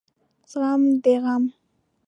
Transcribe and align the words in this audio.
زغم 0.51 0.81
د 1.03 1.13
غم 1.23 1.43